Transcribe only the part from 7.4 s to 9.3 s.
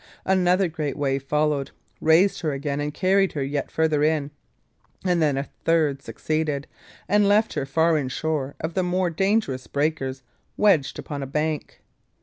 her far inshore of the more